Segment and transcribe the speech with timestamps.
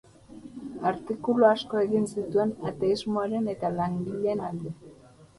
[0.91, 4.73] Artikulu asko egin zituen, ateismoaren eta langileen alde.